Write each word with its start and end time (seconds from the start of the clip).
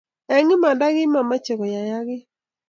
Eng 0.35 0.49
imanda 0.55 0.85
kimameche 0.95 1.53
koyayak 1.59 2.03
gii 2.07 2.25